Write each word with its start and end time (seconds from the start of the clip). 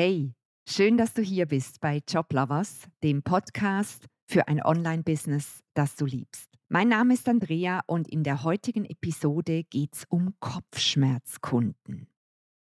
Hey, 0.00 0.32
schön, 0.64 0.96
dass 0.96 1.12
du 1.12 1.22
hier 1.22 1.46
bist 1.46 1.80
bei 1.80 2.00
Joblovers, 2.08 2.86
dem 3.02 3.24
Podcast 3.24 4.06
für 4.30 4.46
ein 4.46 4.64
Online-Business, 4.64 5.64
das 5.74 5.96
du 5.96 6.06
liebst. 6.06 6.48
Mein 6.68 6.86
Name 6.86 7.14
ist 7.14 7.28
Andrea 7.28 7.80
und 7.88 8.06
in 8.06 8.22
der 8.22 8.44
heutigen 8.44 8.84
Episode 8.84 9.64
geht 9.64 9.96
es 9.96 10.04
um 10.08 10.36
Kopfschmerzkunden. 10.38 12.06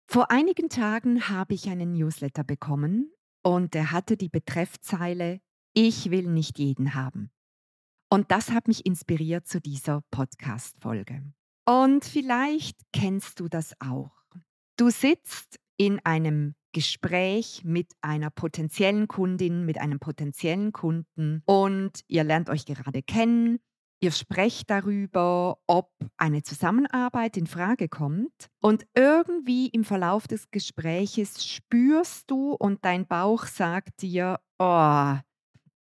Vor 0.10 0.32
einigen 0.32 0.70
Tagen 0.70 1.28
habe 1.28 1.56
ich 1.56 1.68
einen 1.68 1.92
Newsletter 1.92 2.46
bekommen 2.46 3.12
und 3.44 3.76
er 3.76 3.92
hatte 3.92 4.16
die 4.16 4.30
Betreffzeile 4.30 5.42
Ich 5.74 6.12
will 6.12 6.28
nicht 6.28 6.58
jeden 6.58 6.94
haben. 6.94 7.32
Und 8.10 8.32
das 8.32 8.52
hat 8.52 8.70
mich 8.70 8.86
inspiriert 8.86 9.46
zu 9.46 9.60
dieser 9.60 10.06
Podcast-Folge. 10.10 11.22
Und 11.66 12.06
vielleicht 12.06 12.80
kennst 12.94 13.42
du 13.42 13.50
das 13.50 13.74
auch. 13.82 14.16
Du 14.78 14.90
sitzt 14.90 15.60
in 15.80 16.00
einem 16.04 16.56
Gespräch 16.74 17.62
mit 17.64 17.94
einer 18.02 18.30
potenziellen 18.30 19.08
Kundin, 19.08 19.66
mit 19.66 19.80
einem 19.80 20.00
potenziellen 20.00 20.72
Kunden 20.72 21.42
und 21.46 22.02
ihr 22.08 22.24
lernt 22.24 22.50
euch 22.50 22.66
gerade 22.66 23.02
kennen. 23.02 23.60
Ihr 24.02 24.12
sprecht 24.12 24.70
darüber, 24.70 25.58
ob 25.68 25.92
eine 26.18 26.44
Zusammenarbeit 26.44 27.38
in 27.38 27.48
Frage 27.48 27.90
kommt 27.90 28.50
und 28.62 28.86
irgendwie 28.94 29.68
im 29.68 29.84
Verlauf 29.84 30.28
des 30.28 30.52
Gespräches 30.52 31.46
spürst 31.46 32.30
du 32.30 32.54
und 32.54 32.86
dein 32.86 33.08
Bauch 33.08 33.46
sagt 33.46 34.02
dir, 34.02 34.40
oh, 34.60 35.16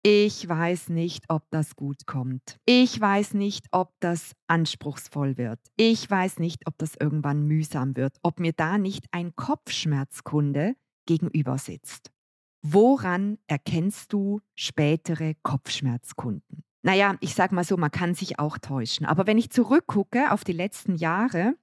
ich 0.08 0.48
weiß 0.48 0.90
nicht, 0.90 1.26
ob 1.30 1.50
das 1.50 1.76
gut 1.76 2.06
kommt. 2.06 2.60
Ich 2.68 3.02
weiß 3.02 3.34
nicht, 3.34 3.66
ob 3.72 3.92
das 4.02 4.34
anspruchsvoll 4.46 5.36
wird. 5.36 5.60
Ich 5.78 6.08
weiß 6.08 6.38
nicht, 6.38 6.68
ob 6.68 6.78
das 6.78 6.94
irgendwann 6.96 7.48
mühsam 7.48 7.98
wird, 7.98 8.16
ob 8.22 8.40
mir 8.40 8.54
da 8.54 8.78
nicht 8.78 9.08
ein 9.10 9.36
Kopfschmerzkunde 9.36 10.76
gegenüber 11.08 11.58
sitzt. 11.58 12.12
Woran 12.62 13.40
erkennst 13.48 14.14
du 14.14 14.42
spätere 14.54 15.34
Kopfschmerzkunden? 15.42 16.64
Naja, 16.84 17.16
ich 17.20 17.34
sag 17.34 17.52
mal 17.52 17.64
so, 17.64 17.76
man 17.76 17.90
kann 17.90 18.14
sich 18.14 18.38
auch 18.38 18.60
täuschen. 18.60 19.08
Aber 19.08 19.26
wenn 19.26 19.40
ich 19.40 19.50
zurückgucke 19.50 20.32
auf 20.32 20.44
die 20.44 20.54
letzten 20.54 20.98
Jahre 20.98 21.56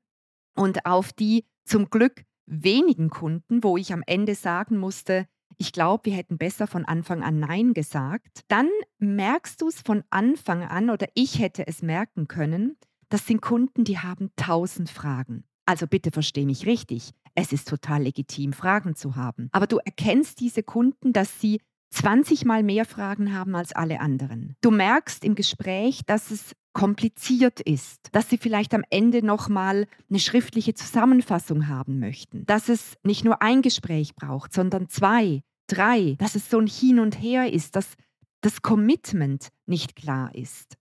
und 0.56 0.84
auf 0.84 1.12
die 1.12 1.46
zum 1.64 1.90
Glück 1.90 2.24
wenigen 2.46 3.08
Kunden, 3.08 3.62
wo 3.62 3.76
ich 3.76 3.92
am 3.92 4.02
Ende 4.04 4.34
sagen 4.34 4.78
musste, 4.78 5.28
ich 5.62 5.70
glaube, 5.70 6.06
wir 6.06 6.14
hätten 6.14 6.38
besser 6.38 6.66
von 6.66 6.84
Anfang 6.84 7.22
an 7.22 7.38
Nein 7.38 7.72
gesagt, 7.72 8.40
dann 8.48 8.68
merkst 8.98 9.60
du 9.60 9.68
es 9.68 9.80
von 9.80 10.02
Anfang 10.10 10.64
an 10.64 10.90
oder 10.90 11.06
ich 11.14 11.38
hätte 11.38 11.68
es 11.68 11.82
merken 11.82 12.26
können, 12.26 12.76
das 13.10 13.28
sind 13.28 13.40
Kunden, 13.40 13.84
die 13.84 14.00
haben 14.00 14.32
tausend 14.34 14.90
Fragen. 14.90 15.44
Also 15.64 15.86
bitte 15.86 16.10
versteh 16.10 16.46
mich 16.46 16.66
richtig. 16.66 17.12
Es 17.36 17.52
ist 17.52 17.68
total 17.68 18.02
legitim, 18.02 18.52
Fragen 18.52 18.96
zu 18.96 19.14
haben. 19.14 19.50
Aber 19.52 19.68
du 19.68 19.78
erkennst 19.78 20.40
diese 20.40 20.64
Kunden, 20.64 21.12
dass 21.12 21.40
sie 21.40 21.60
20 21.90 22.44
mal 22.44 22.64
mehr 22.64 22.84
Fragen 22.84 23.32
haben 23.32 23.54
als 23.54 23.72
alle 23.72 24.00
anderen. 24.00 24.56
Du 24.62 24.72
merkst 24.72 25.24
im 25.24 25.36
Gespräch, 25.36 26.00
dass 26.04 26.32
es 26.32 26.56
kompliziert 26.72 27.60
ist, 27.60 28.08
dass 28.10 28.28
sie 28.28 28.38
vielleicht 28.38 28.74
am 28.74 28.82
Ende 28.90 29.24
nochmal 29.24 29.86
eine 30.10 30.18
schriftliche 30.18 30.74
Zusammenfassung 30.74 31.68
haben 31.68 32.00
möchten, 32.00 32.46
dass 32.46 32.68
es 32.68 32.96
nicht 33.04 33.24
nur 33.24 33.42
ein 33.42 33.62
Gespräch 33.62 34.16
braucht, 34.16 34.52
sondern 34.52 34.88
zwei, 34.88 35.42
drei, 35.72 36.16
dass 36.18 36.34
es 36.34 36.50
so 36.50 36.58
ein 36.58 36.66
Hin 36.66 37.00
und 37.00 37.20
Her 37.20 37.52
ist, 37.52 37.76
dass 37.76 37.94
das 38.42 38.62
Commitment 38.62 39.48
nicht 39.66 39.96
klar 39.96 40.34
ist. 40.34 40.76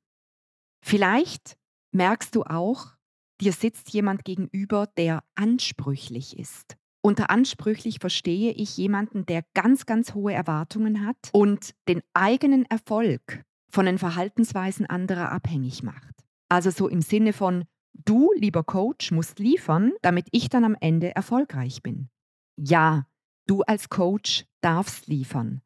Vielleicht 0.83 1.58
merkst 1.92 2.36
du 2.36 2.44
auch, 2.44 2.88
dir 3.39 3.53
sitzt 3.53 3.92
jemand 3.92 4.26
gegenüber, 4.26 4.88
der 4.98 5.23
ansprüchlich 5.36 6.38
ist. 6.38 6.76
Unter 7.04 7.30
ansprüchlich 7.32 7.98
verstehe 7.99 8.52
ich 8.52 8.77
jemanden, 8.77 9.26
der 9.26 9.43
ganz, 9.54 9.86
ganz 9.86 10.14
hohe 10.14 10.33
Erwartungen 10.33 11.05
hat 11.05 11.17
und 11.33 11.73
den 11.87 12.02
eigenen 12.14 12.66
Erfolg 12.66 13.43
von 13.71 13.86
den 13.86 13.98
Verhaltensweisen 13.98 14.86
anderer 14.86 15.32
abhängig 15.32 15.82
macht. 15.82 16.14
Also 16.49 16.70
so 16.70 16.87
im 16.87 17.02
Sinne 17.02 17.33
von, 17.33 17.66
du, 17.93 18.32
lieber 18.36 18.64
Coach, 18.64 19.11
musst 19.11 19.39
liefern, 19.39 19.93
damit 20.02 20.27
ich 20.32 20.49
dann 20.49 20.66
am 20.66 20.76
Ende 20.80 21.16
erfolgreich 21.16 21.82
bin. 21.82 22.10
Ja, 22.58 23.08
du 23.48 23.62
als 23.64 23.90
Coach 23.90 24.46
darfst 24.62 25.08
liefern, 25.08 25.62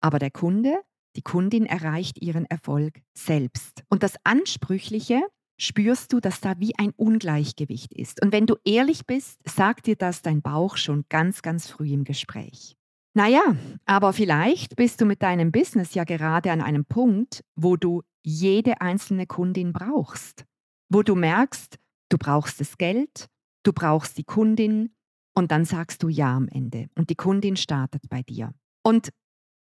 aber 0.00 0.18
der 0.18 0.30
Kunde, 0.30 0.80
die 1.16 1.22
Kundin 1.22 1.66
erreicht 1.66 2.22
ihren 2.22 2.46
Erfolg 2.46 3.00
selbst. 3.16 3.82
Und 3.88 4.02
das 4.02 4.14
Ansprüchliche 4.24 5.22
spürst 5.58 6.12
du, 6.12 6.20
dass 6.20 6.40
da 6.40 6.58
wie 6.58 6.76
ein 6.78 6.92
Ungleichgewicht 6.96 7.92
ist. 7.92 8.22
Und 8.22 8.32
wenn 8.32 8.46
du 8.46 8.56
ehrlich 8.64 9.06
bist, 9.06 9.38
sagt 9.44 9.86
dir 9.86 9.96
das 9.96 10.22
dein 10.22 10.42
Bauch 10.42 10.76
schon 10.76 11.04
ganz, 11.08 11.42
ganz 11.42 11.68
früh 11.68 11.92
im 11.92 12.04
Gespräch. 12.04 12.76
Naja, 13.14 13.56
aber 13.86 14.12
vielleicht 14.12 14.76
bist 14.76 15.00
du 15.00 15.04
mit 15.04 15.22
deinem 15.22 15.50
Business 15.50 15.94
ja 15.94 16.04
gerade 16.04 16.52
an 16.52 16.60
einem 16.60 16.84
Punkt, 16.84 17.44
wo 17.56 17.76
du 17.76 18.02
jede 18.22 18.80
einzelne 18.80 19.26
Kundin 19.26 19.72
brauchst, 19.72 20.44
wo 20.88 21.02
du 21.02 21.16
merkst, 21.16 21.78
du 22.08 22.18
brauchst 22.18 22.60
das 22.60 22.78
Geld, 22.78 23.26
du 23.64 23.72
brauchst 23.72 24.16
die 24.16 24.24
Kundin 24.24 24.94
und 25.34 25.50
dann 25.50 25.64
sagst 25.64 26.02
du 26.02 26.08
ja 26.08 26.34
am 26.34 26.48
Ende 26.48 26.88
und 26.96 27.10
die 27.10 27.14
Kundin 27.14 27.56
startet 27.56 28.08
bei 28.08 28.22
dir. 28.22 28.52
Und 28.82 29.10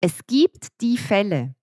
es 0.00 0.26
gibt 0.26 0.68
die 0.80 0.96
Fälle, 0.96 1.54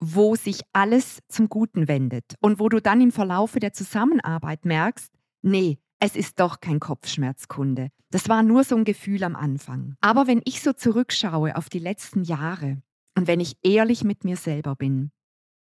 wo 0.00 0.34
sich 0.34 0.60
alles 0.72 1.20
zum 1.28 1.48
Guten 1.48 1.88
wendet 1.88 2.34
und 2.40 2.58
wo 2.58 2.68
du 2.68 2.80
dann 2.80 3.00
im 3.00 3.12
Verlaufe 3.12 3.60
der 3.60 3.72
Zusammenarbeit 3.72 4.64
merkst, 4.64 5.12
nee, 5.42 5.78
es 6.00 6.16
ist 6.16 6.40
doch 6.40 6.60
kein 6.60 6.80
Kopfschmerzkunde. 6.80 7.88
Das 8.10 8.28
war 8.28 8.42
nur 8.42 8.64
so 8.64 8.76
ein 8.76 8.84
Gefühl 8.84 9.24
am 9.24 9.36
Anfang. 9.36 9.96
Aber 10.00 10.26
wenn 10.26 10.42
ich 10.44 10.60
so 10.60 10.72
zurückschaue 10.72 11.56
auf 11.56 11.68
die 11.68 11.78
letzten 11.78 12.22
Jahre 12.22 12.82
und 13.16 13.26
wenn 13.26 13.40
ich 13.40 13.56
ehrlich 13.62 14.04
mit 14.04 14.24
mir 14.24 14.36
selber 14.36 14.76
bin, 14.76 15.12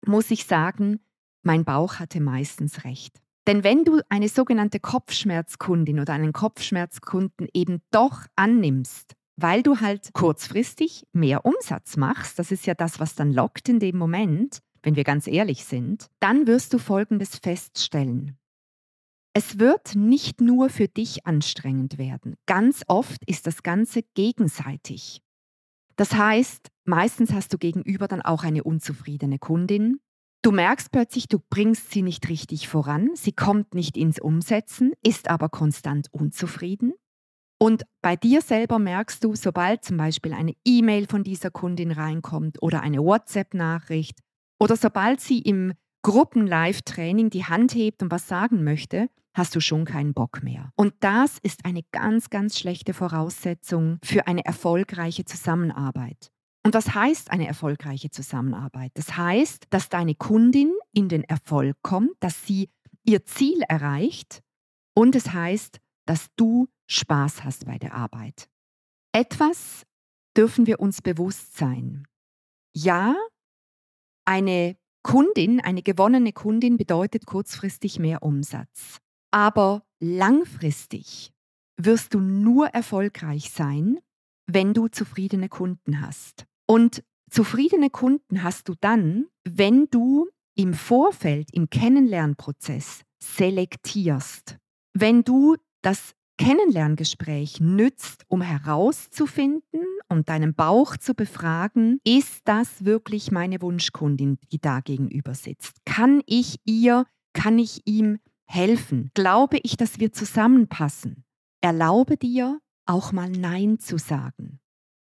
muss 0.05 0.31
ich 0.31 0.47
sagen, 0.47 1.00
mein 1.43 1.65
Bauch 1.65 2.00
hatte 2.00 2.21
meistens 2.21 2.84
recht. 2.84 3.22
Denn 3.47 3.62
wenn 3.62 3.84
du 3.84 4.00
eine 4.09 4.28
sogenannte 4.28 4.81
Kopfschmerzkundin 4.81 6.00
oder 6.00 6.15
einen 6.15 6.32
Kopfschmerzkunden 6.32 7.49
eben 7.53 7.82
doch 7.91 8.27
annimmst, 8.37 9.15
weil 9.37 9.62
du 9.62 9.81
halt 9.81 10.12
kurzfristig 10.15 11.06
mehr 11.12 11.44
Umsatz 11.44 11.97
machst, 11.97 12.38
das 12.38 12.50
ist 12.50 12.66
ja 12.66 12.75
das, 12.75 13.00
was 13.00 13.15
dann 13.15 13.32
lockt 13.32 13.69
in 13.69 13.81
dem 13.81 13.99
Moment, 13.99 14.60
wenn 14.82 14.97
wir 14.97 15.05
ganz 15.05 15.27
ehrlich 15.27 15.65
sind, 15.65 16.09
dann 16.21 16.47
wirst 16.47 16.72
du 16.72 16.78
Folgendes 16.78 17.37
feststellen. 17.37 18.38
Es 19.34 19.59
wird 19.59 19.97
nicht 19.97 20.41
nur 20.41 20.71
für 20.71 20.87
dich 20.87 21.26
anstrengend 21.26 21.99
werden. 21.99 22.37
Ganz 22.47 22.84
oft 22.87 23.21
ist 23.26 23.47
das 23.47 23.62
Ganze 23.62 24.03
gegenseitig. 24.15 25.22
Das 25.97 26.12
heißt, 26.15 26.69
meistens 26.84 27.32
hast 27.32 27.53
du 27.53 27.59
gegenüber 27.59 28.06
dann 28.06 28.22
auch 28.22 28.44
eine 28.44 28.62
unzufriedene 28.62 29.38
Kundin. 29.38 29.99
Du 30.44 30.53
merkst 30.53 30.93
plötzlich, 30.93 31.27
du 31.27 31.38
bringst 31.38 31.91
sie 31.91 32.03
nicht 32.03 32.28
richtig 32.28 32.69
voran, 32.69 33.12
sie 33.15 33.32
kommt 33.32 33.72
nicht 33.75 33.97
ins 33.97 34.21
Umsetzen, 34.21 34.93
ist 35.03 35.31
aber 35.31 35.49
konstant 35.49 36.09
unzufrieden. 36.12 36.93
Und 37.59 37.84
bei 38.03 38.15
dir 38.15 38.43
selber 38.43 38.78
merkst 38.78 39.25
du, 39.25 39.37
sobald 39.37 39.84
zum 39.84 39.97
Beispiel 39.97 40.34
eine 40.34 40.53
E-Mail 40.66 41.06
von 41.06 41.25
dieser 41.25 41.50
Kundin 41.50 41.93
reinkommt 41.93 42.60
oder 42.60 42.82
eine 42.82 42.99
WhatsApp-Nachricht 42.99 44.21
oder 44.60 44.77
sobald 44.77 45.22
sie 45.22 45.38
im 45.38 45.72
Gruppen-Live-Training 46.03 47.31
die 47.31 47.47
Hand 47.47 47.75
hebt 47.75 48.03
und 48.03 48.11
was 48.11 48.28
sagen 48.28 48.65
möchte, 48.65 49.09
hast 49.32 49.56
du 49.56 49.61
schon 49.61 49.87
keinen 49.87 50.12
Bock 50.12 50.43
mehr. 50.43 50.72
Und 50.76 50.93
das 51.00 51.38
ist 51.43 51.65
eine 51.65 51.81
ganz, 51.91 52.28
ganz 52.28 52.59
schlechte 52.59 52.93
Voraussetzung 52.93 53.99
für 54.05 54.26
eine 54.26 54.44
erfolgreiche 54.44 55.25
Zusammenarbeit. 55.25 56.33
Und 56.64 56.72
was 56.75 56.94
heißt 56.94 57.30
eine 57.30 57.47
erfolgreiche 57.47 58.10
Zusammenarbeit? 58.10 58.93
Das 58.94 59.16
heißt, 59.16 59.66
dass 59.70 59.90
deine 59.90 60.14
Kundin 60.14 60.72
in 60.93 61.08
den 61.08 61.22
Erfolg 61.25 61.76
kommt, 61.82 62.16
dass 62.20 62.46
sie 62.46 62.70
ihr 63.05 63.25
Ziel 63.26 63.61
erreicht 63.69 64.43
und 64.94 65.14
es 65.14 65.32
heißt, 65.32 65.78
dass 66.06 66.28
du 66.37 66.69
Spaß 66.87 67.44
hast 67.44 67.66
bei 67.66 67.78
der 67.78 67.94
Arbeit. 67.94 68.49
Etwas 69.12 69.84
dürfen 70.37 70.66
wir 70.66 70.81
uns 70.81 71.02
bewusst 71.02 71.56
sein. 71.56 72.06
Ja, 72.75 73.14
eine 74.25 74.76
Kundin, 75.02 75.61
eine 75.61 75.82
gewonnene 75.82 76.32
Kundin 76.32 76.78
bedeutet 76.78 77.26
kurzfristig 77.26 77.99
mehr 77.99 78.22
Umsatz. 78.22 78.99
Aber 79.31 79.84
langfristig 80.00 81.31
wirst 81.76 82.14
du 82.14 82.20
nur 82.20 82.69
erfolgreich 82.69 83.50
sein, 83.50 83.99
wenn 84.46 84.72
du 84.72 84.88
zufriedene 84.88 85.49
Kunden 85.49 86.00
hast. 86.00 86.46
Und 86.66 87.02
zufriedene 87.31 87.90
Kunden 87.90 88.43
hast 88.43 88.69
du 88.69 88.75
dann, 88.81 89.26
wenn 89.44 89.88
du 89.90 90.28
im 90.55 90.75
Vorfeld, 90.75 91.49
im 91.52 91.69
Kennenlernprozess 91.69 93.02
selektierst. 93.22 94.58
Wenn 94.93 95.25
du 95.25 95.56
das 95.82 96.14
Kennenlerngespräch 96.38 97.61
nützt, 97.61 98.25
um 98.28 98.43
herauszufinden 98.43 99.82
und 100.08 100.28
deinen 100.28 100.55
Bauch 100.55 100.96
zu 100.96 101.14
befragen, 101.14 102.00
ist 102.05 102.43
das 102.44 102.84
wirklich 102.84 103.31
meine 103.31 103.61
Wunschkundin, 103.62 104.38
die 104.52 104.61
da 104.61 104.81
gegenüber 104.81 105.34
sitzt? 105.34 105.76
Kann 105.84 106.22
ich 106.26 106.58
ihr, 106.64 107.06
kann 107.32 107.58
ich 107.58 107.82
ihm 107.87 108.19
helfen? 108.46 109.11
Glaube 109.14 109.58
ich, 109.62 109.76
dass 109.76 110.00
wir 110.00 110.12
zusammenpassen? 110.12 111.25
Erlaube 111.61 112.16
dir, 112.16 112.61
auch 112.87 113.12
mal 113.12 113.31
Nein 113.31 113.78
zu 113.78 113.96
sagen. 113.96 114.61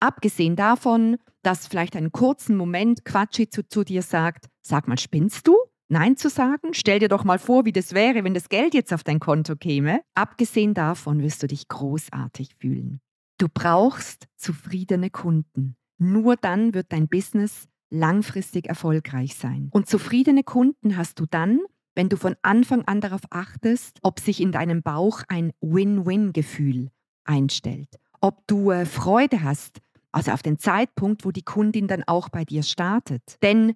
Abgesehen 0.05 0.55
davon, 0.55 1.17
dass 1.43 1.67
vielleicht 1.67 1.97
einen 1.97 2.13
kurzen 2.13 2.59
Moment 2.59 3.07
Quatschi 3.07 3.49
zu, 3.49 3.67
zu 3.67 3.85
dir 3.85 4.03
sagt, 4.03 4.51
sag 4.61 4.87
mal, 4.87 4.99
spinnst 4.99 5.49
du? 5.49 5.57
Nein 5.89 6.19
zu 6.19 6.29
sagen? 6.29 6.75
Stell 6.75 6.99
dir 6.99 7.09
doch 7.09 7.25
mal 7.25 7.39
vor, 7.39 7.65
wie 7.65 7.73
das 7.73 7.95
wäre, 7.95 8.23
wenn 8.23 8.35
das 8.35 8.51
Geld 8.51 8.75
jetzt 8.75 8.93
auf 8.93 9.03
dein 9.03 9.19
Konto 9.19 9.57
käme. 9.57 10.03
Abgesehen 10.15 10.75
davon 10.75 11.23
wirst 11.23 11.43
du 11.43 11.47
dich 11.47 11.69
großartig 11.69 12.51
fühlen. 12.59 13.01
Du 13.39 13.49
brauchst 13.49 14.27
zufriedene 14.37 15.09
Kunden. 15.09 15.75
Nur 15.97 16.37
dann 16.37 16.75
wird 16.75 16.93
dein 16.93 17.09
Business 17.09 17.67
langfristig 17.89 18.69
erfolgreich 18.69 19.37
sein. 19.37 19.71
Und 19.73 19.89
zufriedene 19.89 20.43
Kunden 20.43 20.99
hast 20.99 21.19
du 21.19 21.25
dann, 21.25 21.61
wenn 21.95 22.11
du 22.11 22.19
von 22.19 22.37
Anfang 22.43 22.83
an 22.83 23.01
darauf 23.01 23.23
achtest, 23.31 24.01
ob 24.03 24.21
sich 24.21 24.43
in 24.43 24.53
deinem 24.53 24.83
Bauch 24.83 25.23
ein 25.29 25.53
Win-Win-Gefühl 25.63 26.91
einstellt, 27.25 27.99
ob 28.21 28.47
du 28.47 28.71
äh, 28.71 28.85
Freude 28.85 29.43
hast, 29.43 29.81
also 30.15 30.33
auf 30.33 30.43
den 30.43 30.59
Zeitpunkt, 30.59 31.25
wo 31.25 31.31
die 31.31 31.43
Kundin 31.43 31.89
dann 31.89 32.05
auch 32.07 32.29
bei 32.29 32.45
dir 32.45 32.63
startet. 32.63 33.23
Denn 33.43 33.75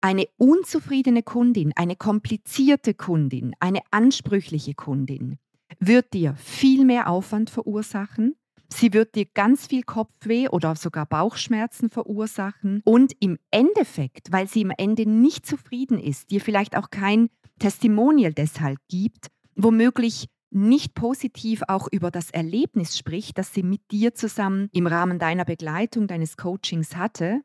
eine 0.00 0.26
unzufriedene 0.36 1.22
Kundin, 1.22 1.72
eine 1.76 1.96
komplizierte 1.96 2.94
Kundin, 2.94 3.54
eine 3.60 3.80
ansprüchliche 3.90 4.74
Kundin 4.74 5.38
wird 5.78 6.14
dir 6.14 6.34
viel 6.36 6.84
mehr 6.84 7.10
Aufwand 7.10 7.50
verursachen, 7.50 8.36
Sie 8.72 8.92
wird 8.92 9.14
dir 9.14 9.26
ganz 9.26 9.66
viel 9.68 9.82
Kopfweh 9.82 10.48
oder 10.48 10.74
sogar 10.74 11.06
Bauchschmerzen 11.06 11.88
verursachen 11.88 12.82
und 12.84 13.12
im 13.20 13.38
Endeffekt, 13.50 14.32
weil 14.32 14.48
sie 14.48 14.62
im 14.62 14.72
Ende 14.76 15.08
nicht 15.08 15.46
zufrieden 15.46 15.98
ist, 16.00 16.30
dir 16.30 16.40
vielleicht 16.40 16.76
auch 16.76 16.90
kein 16.90 17.28
Testimonial 17.60 18.32
deshalb 18.32 18.78
gibt, 18.88 19.28
womöglich 19.54 20.26
nicht 20.50 20.94
positiv 20.94 21.62
auch 21.68 21.88
über 21.90 22.10
das 22.10 22.30
Erlebnis 22.30 22.96
spricht, 22.96 23.38
das 23.38 23.52
sie 23.52 23.62
mit 23.62 23.90
dir 23.90 24.14
zusammen 24.14 24.68
im 24.72 24.86
Rahmen 24.86 25.18
deiner 25.18 25.44
Begleitung, 25.44 26.06
deines 26.06 26.36
Coachings 26.36 26.96
hatte, 26.96 27.42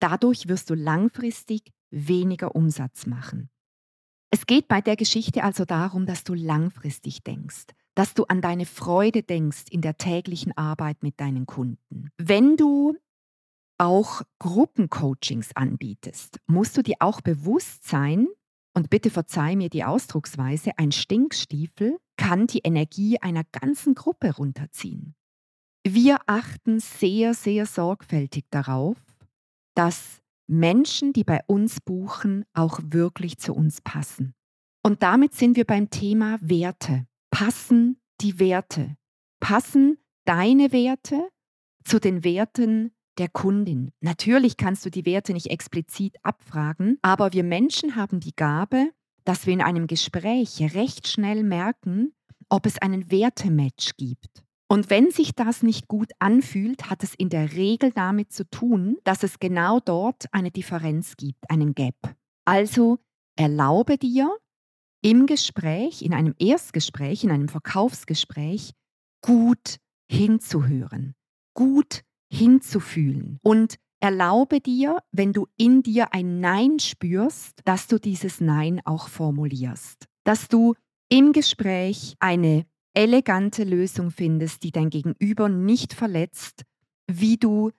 dadurch 0.00 0.48
wirst 0.48 0.70
du 0.70 0.74
langfristig 0.74 1.72
weniger 1.90 2.54
Umsatz 2.54 3.06
machen. 3.06 3.50
Es 4.30 4.46
geht 4.46 4.68
bei 4.68 4.80
der 4.80 4.96
Geschichte 4.96 5.42
also 5.42 5.64
darum, 5.64 6.04
dass 6.04 6.22
du 6.22 6.34
langfristig 6.34 7.22
denkst, 7.22 7.66
dass 7.94 8.14
du 8.14 8.24
an 8.24 8.42
deine 8.42 8.66
Freude 8.66 9.22
denkst 9.22 9.64
in 9.70 9.80
der 9.80 9.96
täglichen 9.96 10.56
Arbeit 10.56 11.02
mit 11.02 11.18
deinen 11.18 11.46
Kunden. 11.46 12.10
Wenn 12.18 12.56
du 12.56 12.94
auch 13.78 14.22
Gruppencoachings 14.38 15.56
anbietest, 15.56 16.40
musst 16.46 16.76
du 16.76 16.82
dir 16.82 16.96
auch 17.00 17.20
bewusst 17.20 17.88
sein, 17.88 18.26
und 18.78 18.90
bitte 18.90 19.10
verzeih 19.10 19.56
mir 19.56 19.68
die 19.68 19.84
Ausdrucksweise, 19.84 20.70
ein 20.78 20.92
Stinkstiefel 20.92 21.98
kann 22.16 22.46
die 22.46 22.60
Energie 22.60 23.18
einer 23.20 23.44
ganzen 23.44 23.94
Gruppe 23.94 24.36
runterziehen. 24.36 25.14
Wir 25.86 26.18
achten 26.26 26.80
sehr, 26.80 27.34
sehr 27.34 27.66
sorgfältig 27.66 28.46
darauf, 28.50 28.96
dass 29.74 30.20
Menschen, 30.46 31.12
die 31.12 31.24
bei 31.24 31.40
uns 31.46 31.80
buchen, 31.80 32.44
auch 32.54 32.80
wirklich 32.82 33.38
zu 33.38 33.52
uns 33.52 33.80
passen. 33.80 34.34
Und 34.82 35.02
damit 35.02 35.34
sind 35.34 35.56
wir 35.56 35.64
beim 35.64 35.90
Thema 35.90 36.38
Werte 36.40 37.06
passen 37.30 38.00
die 38.20 38.38
Werte? 38.38 38.96
Passen 39.40 39.98
deine 40.24 40.72
Werte 40.72 41.28
zu 41.84 42.00
den 42.00 42.24
Werten 42.24 42.92
der 43.18 43.28
Kundin? 43.28 43.90
Natürlich 44.00 44.56
kannst 44.56 44.84
du 44.86 44.90
die 44.90 45.06
Werte 45.06 45.32
nicht 45.32 45.50
explizit 45.50 46.16
abfragen, 46.22 46.98
aber 47.02 47.32
wir 47.32 47.44
Menschen 47.44 47.96
haben 47.96 48.20
die 48.20 48.34
Gabe, 48.34 48.90
dass 49.24 49.46
wir 49.46 49.52
in 49.52 49.62
einem 49.62 49.86
Gespräch 49.86 50.74
recht 50.74 51.08
schnell 51.08 51.42
merken, 51.42 52.12
ob 52.48 52.66
es 52.66 52.78
einen 52.78 53.10
Wertematch 53.10 53.96
gibt. 53.96 54.42
Und 54.70 54.90
wenn 54.90 55.10
sich 55.10 55.34
das 55.34 55.62
nicht 55.62 55.88
gut 55.88 56.12
anfühlt, 56.18 56.90
hat 56.90 57.02
es 57.02 57.14
in 57.14 57.30
der 57.30 57.54
Regel 57.54 57.90
damit 57.92 58.32
zu 58.32 58.48
tun, 58.48 58.98
dass 59.04 59.22
es 59.22 59.38
genau 59.38 59.80
dort 59.80 60.26
eine 60.32 60.50
Differenz 60.50 61.16
gibt, 61.16 61.50
einen 61.50 61.74
Gap. 61.74 61.96
Also 62.44 62.98
erlaube 63.36 63.96
dir, 63.96 64.36
im 65.02 65.26
Gespräch, 65.26 66.02
in 66.02 66.12
einem 66.12 66.34
Erstgespräch, 66.38 67.24
in 67.24 67.30
einem 67.30 67.48
Verkaufsgespräch 67.48 68.72
gut 69.22 69.76
hinzuhören, 70.10 71.14
gut 71.54 72.02
hinzufühlen 72.30 73.38
und 73.42 73.76
erlaube 74.00 74.60
dir, 74.60 74.98
wenn 75.12 75.32
du 75.32 75.46
in 75.56 75.82
dir 75.82 76.14
ein 76.14 76.40
Nein 76.40 76.78
spürst, 76.78 77.60
dass 77.64 77.86
du 77.88 77.98
dieses 77.98 78.40
Nein 78.40 78.80
auch 78.84 79.08
formulierst, 79.08 80.06
dass 80.24 80.48
du 80.48 80.74
im 81.08 81.32
Gespräch 81.32 82.14
eine 82.20 82.66
elegante 82.94 83.64
Lösung 83.64 84.10
findest, 84.10 84.62
die 84.62 84.72
dein 84.72 84.90
Gegenüber 84.90 85.48
nicht 85.48 85.94
verletzt, 85.94 86.62
wie 87.10 87.36
du 87.36 87.70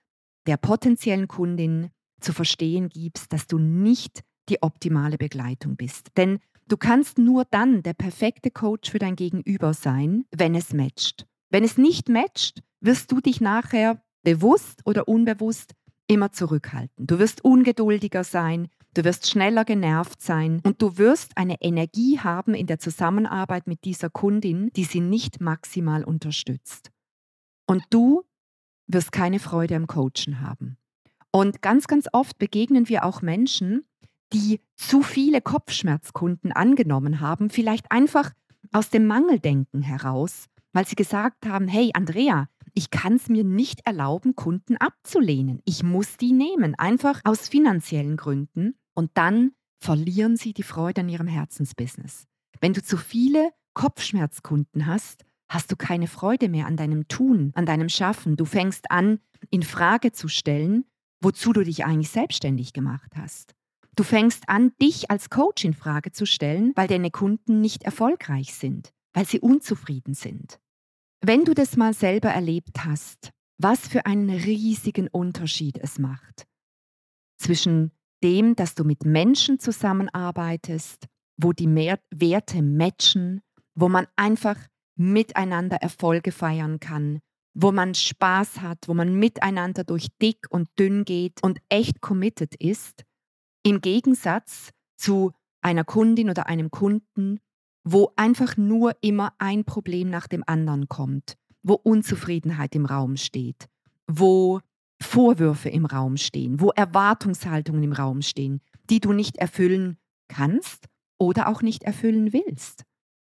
der 0.46 0.56
potenziellen 0.56 1.28
Kundin 1.28 1.90
zu 2.20 2.32
verstehen 2.32 2.88
gibst, 2.88 3.32
dass 3.32 3.46
du 3.46 3.58
nicht 3.58 4.22
die 4.48 4.62
optimale 4.62 5.16
Begleitung 5.16 5.76
bist. 5.76 6.08
Denn 6.16 6.40
Du 6.70 6.76
kannst 6.76 7.18
nur 7.18 7.44
dann 7.46 7.82
der 7.82 7.94
perfekte 7.94 8.52
Coach 8.52 8.92
für 8.92 9.00
dein 9.00 9.16
Gegenüber 9.16 9.74
sein, 9.74 10.24
wenn 10.30 10.54
es 10.54 10.72
matcht. 10.72 11.26
Wenn 11.50 11.64
es 11.64 11.76
nicht 11.76 12.08
matcht, 12.08 12.62
wirst 12.80 13.10
du 13.10 13.20
dich 13.20 13.40
nachher 13.40 14.00
bewusst 14.22 14.80
oder 14.84 15.08
unbewusst 15.08 15.74
immer 16.06 16.32
zurückhalten. 16.32 17.06
Du 17.06 17.18
wirst 17.18 17.44
ungeduldiger 17.44 18.24
sein, 18.24 18.68
du 18.94 19.04
wirst 19.04 19.30
schneller 19.30 19.64
genervt 19.64 20.20
sein 20.20 20.60
und 20.64 20.82
du 20.82 20.98
wirst 20.98 21.36
eine 21.36 21.60
Energie 21.60 22.18
haben 22.18 22.54
in 22.54 22.66
der 22.66 22.78
Zusammenarbeit 22.78 23.66
mit 23.66 23.84
dieser 23.84 24.10
Kundin, 24.10 24.70
die 24.74 24.84
sie 24.84 25.00
nicht 25.00 25.40
maximal 25.40 26.04
unterstützt. 26.04 26.90
Und 27.66 27.84
du 27.90 28.24
wirst 28.88 29.12
keine 29.12 29.38
Freude 29.38 29.76
am 29.76 29.86
Coachen 29.86 30.40
haben. 30.40 30.76
Und 31.30 31.62
ganz, 31.62 31.86
ganz 31.86 32.08
oft 32.12 32.38
begegnen 32.38 32.88
wir 32.88 33.04
auch 33.04 33.22
Menschen, 33.22 33.84
die 34.32 34.60
zu 34.76 35.02
viele 35.02 35.40
Kopfschmerzkunden 35.40 36.52
angenommen 36.52 37.20
haben, 37.20 37.50
vielleicht 37.50 37.90
einfach 37.90 38.32
aus 38.72 38.90
dem 38.90 39.06
Mangeldenken 39.06 39.82
heraus, 39.82 40.46
weil 40.72 40.86
sie 40.86 40.96
gesagt 40.96 41.46
haben, 41.46 41.68
hey 41.68 41.90
Andrea, 41.94 42.48
ich 42.80 42.88
kann 42.88 43.16
es 43.16 43.28
mir 43.28 43.44
nicht 43.44 43.86
erlauben, 43.86 44.36
Kunden 44.36 44.78
abzulehnen. 44.78 45.60
Ich 45.66 45.82
muss 45.82 46.16
die 46.16 46.32
nehmen, 46.32 46.74
einfach 46.76 47.20
aus 47.24 47.46
finanziellen 47.46 48.16
Gründen. 48.16 48.74
Und 48.94 49.10
dann 49.12 49.52
verlieren 49.82 50.38
sie 50.38 50.54
die 50.54 50.62
Freude 50.62 51.02
an 51.02 51.10
ihrem 51.10 51.26
Herzensbusiness. 51.26 52.24
Wenn 52.58 52.72
du 52.72 52.82
zu 52.82 52.96
viele 52.96 53.50
Kopfschmerzkunden 53.74 54.86
hast, 54.86 55.26
hast 55.50 55.70
du 55.70 55.76
keine 55.76 56.06
Freude 56.06 56.48
mehr 56.48 56.64
an 56.64 56.78
deinem 56.78 57.06
Tun, 57.06 57.52
an 57.54 57.66
deinem 57.66 57.90
Schaffen. 57.90 58.38
Du 58.38 58.46
fängst 58.46 58.90
an, 58.90 59.20
in 59.50 59.62
Frage 59.62 60.12
zu 60.12 60.28
stellen, 60.28 60.86
wozu 61.20 61.52
du 61.52 61.62
dich 61.62 61.84
eigentlich 61.84 62.08
selbstständig 62.08 62.72
gemacht 62.72 63.12
hast. 63.14 63.54
Du 63.94 64.04
fängst 64.04 64.48
an, 64.48 64.72
dich 64.80 65.10
als 65.10 65.28
Coach 65.28 65.66
in 65.66 65.74
Frage 65.74 66.12
zu 66.12 66.24
stellen, 66.24 66.72
weil 66.76 66.88
deine 66.88 67.10
Kunden 67.10 67.60
nicht 67.60 67.82
erfolgreich 67.82 68.54
sind, 68.54 68.94
weil 69.12 69.26
sie 69.26 69.40
unzufrieden 69.40 70.14
sind. 70.14 70.58
Wenn 71.22 71.44
du 71.44 71.52
das 71.52 71.76
mal 71.76 71.92
selber 71.92 72.30
erlebt 72.30 72.84
hast, 72.84 73.30
was 73.58 73.86
für 73.86 74.06
einen 74.06 74.30
riesigen 74.30 75.08
Unterschied 75.08 75.78
es 75.78 75.98
macht 75.98 76.46
zwischen 77.38 77.92
dem, 78.22 78.56
dass 78.56 78.74
du 78.74 78.84
mit 78.84 79.04
Menschen 79.04 79.58
zusammenarbeitest, 79.58 81.06
wo 81.36 81.52
die 81.52 81.68
Werte 81.68 82.62
matchen, 82.62 83.42
wo 83.74 83.88
man 83.88 84.06
einfach 84.16 84.56
miteinander 84.96 85.76
Erfolge 85.76 86.32
feiern 86.32 86.80
kann, 86.80 87.20
wo 87.54 87.72
man 87.72 87.94
Spaß 87.94 88.60
hat, 88.60 88.88
wo 88.88 88.94
man 88.94 89.14
miteinander 89.14 89.84
durch 89.84 90.08
dick 90.20 90.46
und 90.50 90.68
dünn 90.78 91.04
geht 91.04 91.42
und 91.42 91.60
echt 91.68 92.00
committed 92.00 92.54
ist, 92.54 93.04
im 93.62 93.80
Gegensatz 93.80 94.70
zu 94.96 95.32
einer 95.62 95.84
Kundin 95.84 96.30
oder 96.30 96.46
einem 96.46 96.70
Kunden, 96.70 97.40
wo 97.92 98.12
einfach 98.14 98.56
nur 98.56 98.96
immer 99.00 99.32
ein 99.38 99.64
Problem 99.64 100.10
nach 100.10 100.28
dem 100.28 100.44
anderen 100.46 100.88
kommt, 100.88 101.36
wo 101.62 101.74
Unzufriedenheit 101.74 102.74
im 102.76 102.86
Raum 102.86 103.16
steht, 103.16 103.68
wo 104.06 104.60
Vorwürfe 105.02 105.70
im 105.70 105.86
Raum 105.86 106.16
stehen, 106.16 106.60
wo 106.60 106.70
Erwartungshaltungen 106.70 107.82
im 107.82 107.92
Raum 107.92 108.22
stehen, 108.22 108.60
die 108.90 109.00
du 109.00 109.12
nicht 109.12 109.38
erfüllen 109.38 109.98
kannst 110.28 110.86
oder 111.18 111.48
auch 111.48 111.62
nicht 111.62 111.82
erfüllen 111.82 112.32
willst. 112.32 112.84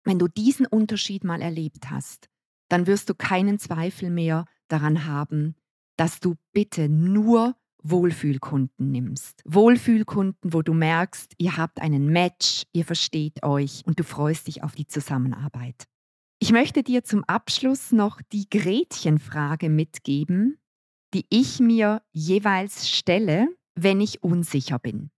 Wenn 0.05 0.19
du 0.19 0.29
diesen 0.29 0.67
Unterschied 0.67 1.25
mal 1.25 1.41
erlebt 1.41 1.91
hast, 1.91 2.29
dann 2.69 2.87
wirst 2.87 3.09
du 3.09 3.15
keinen 3.15 3.59
Zweifel 3.59 4.11
mehr 4.11 4.45
daran 4.69 5.07
haben, 5.07 5.55
dass 5.97 6.21
du 6.21 6.35
bitte 6.53 6.89
nur 6.91 7.55
Wohlfühlkunden 7.83 8.91
nimmst. 8.91 9.43
Wohlfühlkunden, 9.45 10.53
wo 10.53 10.62
du 10.62 10.75
merkst, 10.75 11.35
ihr 11.39 11.57
habt 11.57 11.81
einen 11.81 12.07
Match, 12.07 12.65
ihr 12.73 12.85
versteht 12.85 13.43
euch 13.43 13.83
und 13.87 13.99
du 13.99 14.05
freust 14.05 14.47
dich 14.47 14.62
auf 14.62 14.75
die 14.75 14.87
Zusammenarbeit. 14.87 15.85
Ich 16.39 16.53
möchte 16.53 16.83
dir 16.83 17.05
zum 17.05 17.25
Abschluss 17.25 17.93
noch 17.93 18.21
die 18.33 18.49
Gretchenfrage 18.51 19.69
mitgeben, 19.69 20.59
die 21.15 21.27
ich 21.29 21.61
mir 21.61 22.03
jeweils 22.12 22.89
stelle, 22.89 23.49
wenn 23.75 24.01
ich 24.01 24.23
unsicher 24.23 24.79
bin. 24.79 25.11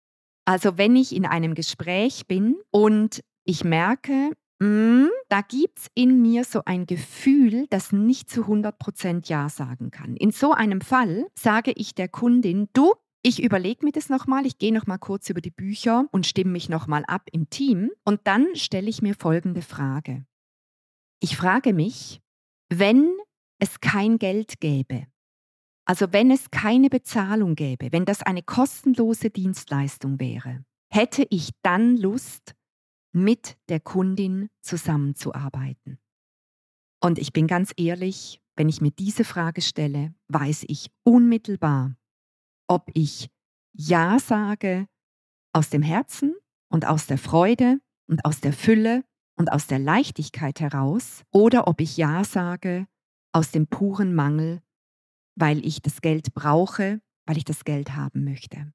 Also 0.44 0.76
wenn 0.76 0.96
ich 0.96 1.14
in 1.14 1.24
einem 1.24 1.54
Gespräch 1.54 2.26
bin 2.26 2.56
und 2.70 3.20
ich 3.44 3.64
merke, 3.64 4.32
mm, 4.60 5.06
da 5.28 5.40
gibt 5.40 5.78
es 5.78 5.86
in 5.94 6.22
mir 6.22 6.44
so 6.44 6.62
ein 6.64 6.86
Gefühl, 6.86 7.66
das 7.70 7.92
nicht 7.92 8.30
zu 8.30 8.42
100% 8.42 9.28
Ja 9.28 9.48
sagen 9.48 9.90
kann. 9.90 10.16
In 10.16 10.30
so 10.30 10.52
einem 10.52 10.80
Fall 10.80 11.26
sage 11.38 11.72
ich 11.76 11.94
der 11.94 12.08
Kundin, 12.08 12.68
du, 12.72 12.92
ich 13.22 13.42
überlege 13.42 13.84
mir 13.84 13.92
das 13.92 14.10
nochmal, 14.10 14.46
ich 14.46 14.58
gehe 14.58 14.72
nochmal 14.72 14.98
kurz 14.98 15.30
über 15.30 15.40
die 15.40 15.50
Bücher 15.50 16.06
und 16.12 16.26
stimme 16.26 16.52
mich 16.52 16.68
nochmal 16.68 17.04
ab 17.06 17.22
im 17.32 17.48
Team 17.48 17.90
und 18.04 18.20
dann 18.24 18.54
stelle 18.54 18.90
ich 18.90 19.00
mir 19.00 19.14
folgende 19.14 19.62
Frage. 19.62 20.26
Ich 21.20 21.36
frage 21.36 21.72
mich, 21.72 22.20
wenn 22.68 23.16
es 23.58 23.80
kein 23.80 24.18
Geld 24.18 24.60
gäbe, 24.60 25.06
also 25.86 26.12
wenn 26.12 26.30
es 26.30 26.50
keine 26.50 26.90
Bezahlung 26.90 27.54
gäbe, 27.54 27.92
wenn 27.92 28.04
das 28.04 28.22
eine 28.22 28.42
kostenlose 28.42 29.30
Dienstleistung 29.30 30.20
wäre, 30.20 30.64
hätte 30.90 31.26
ich 31.30 31.50
dann 31.62 31.96
Lust, 31.96 32.54
mit 33.14 33.56
der 33.68 33.80
Kundin 33.80 34.48
zusammenzuarbeiten? 34.60 35.98
Und 37.00 37.18
ich 37.18 37.32
bin 37.32 37.46
ganz 37.46 37.72
ehrlich, 37.76 38.40
wenn 38.56 38.68
ich 38.68 38.80
mir 38.80 38.90
diese 38.90 39.24
Frage 39.24 39.60
stelle, 39.60 40.14
weiß 40.28 40.64
ich 40.68 40.90
unmittelbar, 41.02 41.96
ob 42.66 42.90
ich 42.94 43.28
Ja 43.72 44.18
sage 44.18 44.86
aus 45.52 45.70
dem 45.70 45.82
Herzen 45.82 46.34
und 46.68 46.86
aus 46.86 47.06
der 47.06 47.18
Freude 47.18 47.80
und 48.08 48.24
aus 48.24 48.40
der 48.40 48.52
Fülle 48.52 49.04
und 49.36 49.52
aus 49.52 49.66
der 49.66 49.78
Leichtigkeit 49.78 50.60
heraus 50.60 51.22
oder 51.30 51.66
ob 51.66 51.80
ich 51.80 51.96
Ja 51.96 52.24
sage 52.24 52.86
aus 53.32 53.50
dem 53.50 53.66
puren 53.66 54.14
Mangel, 54.14 54.62
weil 55.34 55.64
ich 55.66 55.82
das 55.82 56.00
Geld 56.00 56.32
brauche, 56.34 57.00
weil 57.26 57.36
ich 57.36 57.44
das 57.44 57.64
Geld 57.64 57.96
haben 57.96 58.24
möchte. 58.24 58.72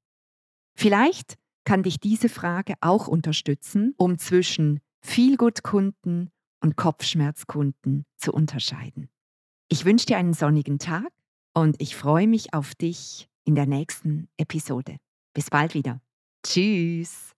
Vielleicht 0.76 1.38
kann 1.64 1.82
dich 1.82 2.00
diese 2.00 2.28
Frage 2.28 2.74
auch 2.80 3.08
unterstützen, 3.08 3.94
um 3.96 4.18
zwischen 4.18 4.80
Feelgood-Kunden 5.02 6.30
und 6.60 6.76
Kopfschmerzkunden 6.76 8.04
zu 8.16 8.32
unterscheiden. 8.32 9.08
Ich 9.68 9.84
wünsche 9.84 10.06
dir 10.06 10.18
einen 10.18 10.34
sonnigen 10.34 10.78
Tag 10.78 11.08
und 11.54 11.80
ich 11.80 11.96
freue 11.96 12.26
mich 12.26 12.54
auf 12.54 12.74
dich 12.74 13.28
in 13.44 13.54
der 13.54 13.66
nächsten 13.66 14.28
Episode. 14.36 14.96
Bis 15.34 15.48
bald 15.50 15.74
wieder. 15.74 16.00
Tschüss. 16.44 17.32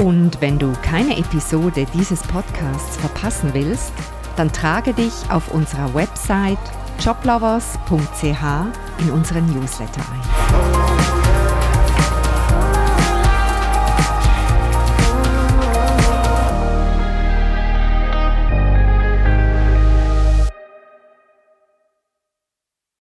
Und 0.00 0.40
wenn 0.40 0.58
du 0.58 0.72
keine 0.82 1.16
Episode 1.16 1.86
dieses 1.94 2.22
Podcasts 2.22 2.96
verpassen 2.96 3.54
willst, 3.54 3.92
dann 4.36 4.52
trage 4.52 4.92
dich 4.94 5.12
auf 5.28 5.48
unserer 5.48 5.94
Website 5.94 6.58
joblovers.ch 7.00 8.24
in 8.98 9.10
unseren 9.10 9.46
Newsletter 9.46 10.00
ein. 10.00 10.83